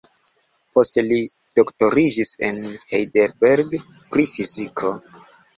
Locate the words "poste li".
0.77-1.19